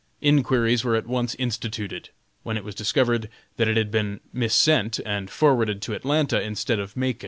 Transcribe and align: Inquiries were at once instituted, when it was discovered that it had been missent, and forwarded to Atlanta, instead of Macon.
Inquiries 0.21 0.83
were 0.83 0.95
at 0.95 1.05
once 1.05 1.35
instituted, 1.35 2.09
when 2.41 2.57
it 2.57 2.63
was 2.63 2.73
discovered 2.73 3.29
that 3.57 3.67
it 3.67 3.77
had 3.77 3.91
been 3.91 4.19
missent, 4.33 4.99
and 5.05 5.29
forwarded 5.29 5.79
to 5.83 5.93
Atlanta, 5.93 6.41
instead 6.41 6.79
of 6.79 6.97
Macon. 6.97 7.19